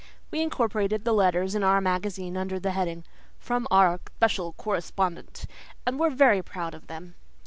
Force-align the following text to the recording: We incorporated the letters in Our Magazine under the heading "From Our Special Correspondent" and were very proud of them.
We 0.31 0.41
incorporated 0.41 1.05
the 1.05 1.13
letters 1.13 1.53
in 1.53 1.63
Our 1.63 1.79
Magazine 1.79 2.35
under 2.35 2.59
the 2.59 2.71
heading 2.71 3.03
"From 3.37 3.67
Our 3.69 3.99
Special 4.15 4.53
Correspondent" 4.53 5.45
and 5.85 5.99
were 5.99 6.09
very 6.09 6.41
proud 6.41 6.73
of 6.73 6.87
them. 6.87 7.13